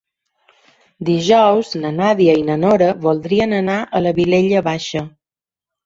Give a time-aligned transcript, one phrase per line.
[1.09, 5.11] Dijous na Nàdia i na Nora voldrien anar a la Vilella Baixa.